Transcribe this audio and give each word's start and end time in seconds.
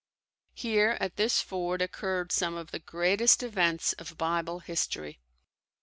Here 0.55 0.97
at 0.99 1.15
this 1.15 1.41
ford 1.41 1.79
occurred 1.79 2.31
some 2.31 2.55
of 2.55 2.71
the 2.71 2.79
greatest 2.79 3.43
events 3.43 3.93
of 3.93 4.17
Bible 4.17 4.57
history. 4.61 5.19